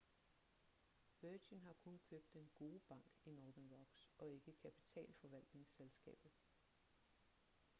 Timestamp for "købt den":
2.09-2.49